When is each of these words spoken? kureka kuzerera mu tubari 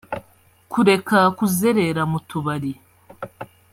kureka 0.71 1.19
kuzerera 1.37 2.01
mu 2.11 2.19
tubari 2.27 2.71